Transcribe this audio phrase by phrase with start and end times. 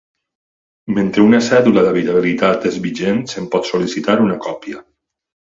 [0.97, 4.83] Mentre una cèdula d'habitabilitat és vigent se'n pot sol·licitar una còpia.